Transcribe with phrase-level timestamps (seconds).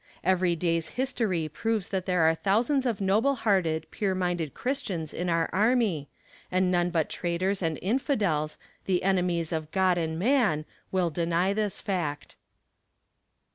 [0.23, 5.29] Every day's history proves that there are thousands of noble hearted, pure minded christians in
[5.29, 6.09] our army,
[6.51, 11.79] and none but traitors and infidels, the enemies of God and man, will deny this
[11.79, 12.35] fact.